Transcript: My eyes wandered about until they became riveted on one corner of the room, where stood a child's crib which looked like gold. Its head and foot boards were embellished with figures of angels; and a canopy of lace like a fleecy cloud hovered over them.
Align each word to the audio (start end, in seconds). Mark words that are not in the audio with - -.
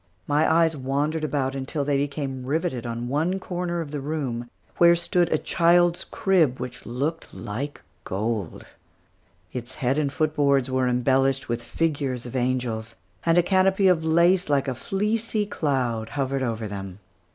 My 0.25 0.51
eyes 0.51 0.75
wandered 0.75 1.23
about 1.23 1.53
until 1.53 1.85
they 1.85 1.95
became 1.97 2.43
riveted 2.43 2.87
on 2.87 3.07
one 3.07 3.39
corner 3.39 3.81
of 3.81 3.91
the 3.91 3.99
room, 4.01 4.49
where 4.77 4.95
stood 4.95 5.31
a 5.31 5.37
child's 5.37 6.05
crib 6.05 6.59
which 6.59 6.87
looked 6.87 7.31
like 7.35 7.83
gold. 8.03 8.65
Its 9.53 9.75
head 9.75 9.99
and 9.99 10.11
foot 10.11 10.35
boards 10.35 10.71
were 10.71 10.87
embellished 10.87 11.47
with 11.49 11.61
figures 11.61 12.25
of 12.25 12.35
angels; 12.35 12.95
and 13.27 13.37
a 13.37 13.43
canopy 13.43 13.87
of 13.87 14.03
lace 14.03 14.49
like 14.49 14.67
a 14.67 14.73
fleecy 14.73 15.45
cloud 15.45 16.09
hovered 16.09 16.41
over 16.41 16.67
them. 16.67 16.97